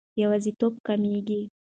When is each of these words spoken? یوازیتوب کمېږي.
یوازیتوب 0.21 0.73
کمېږي. 0.87 1.41